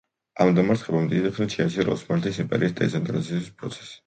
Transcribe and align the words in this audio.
ამ 0.45 0.53
დამარცხებამ 0.59 1.09
დიდი 1.11 1.31
ხნით 1.35 1.57
შეაჩერა 1.59 1.93
ოსმალეთის 1.99 2.41
იმპერიის 2.47 2.75
ცენტრალიზაციის 2.83 3.55
პროცესი. 3.63 3.97